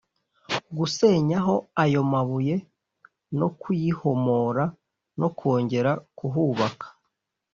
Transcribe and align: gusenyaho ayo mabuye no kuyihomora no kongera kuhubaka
gusenyaho 0.77 1.53
ayo 1.83 2.01
mabuye 2.11 2.55
no 3.39 3.47
kuyihomora 3.59 4.63
no 5.19 5.27
kongera 5.37 5.91
kuhubaka 6.17 6.87